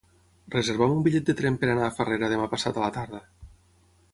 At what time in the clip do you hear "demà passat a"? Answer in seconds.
2.33-2.85